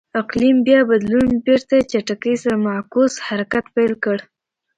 اقلیم 0.21 0.57
بیا 0.67 0.79
بدلون 0.89 1.27
بېرته 1.45 1.75
چټکۍ 1.91 2.35
سره 2.43 2.55
معکوس 2.65 3.13
حرکت 3.27 3.65
پیل 3.75 3.93
کړ. 4.03 4.17